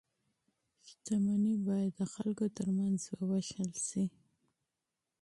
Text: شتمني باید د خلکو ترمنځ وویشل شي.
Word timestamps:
شتمني 0.87 1.55
باید 1.67 1.91
د 1.99 2.01
خلکو 2.13 2.45
ترمنځ 2.57 2.99
وویشل 3.19 3.71
شي. 3.87 4.05